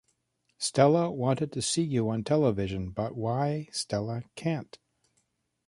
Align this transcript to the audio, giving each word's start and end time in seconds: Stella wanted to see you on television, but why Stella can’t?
Stella 0.57 1.11
wanted 1.11 1.51
to 1.51 1.61
see 1.61 1.83
you 1.83 2.09
on 2.09 2.23
television, 2.23 2.89
but 2.89 3.15
why 3.15 3.67
Stella 3.71 4.23
can’t? 4.35 4.79